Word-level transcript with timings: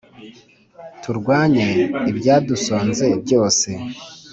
turwanye 1.01 1.67
ibyadusonze 2.11 3.07
byose 3.23 3.69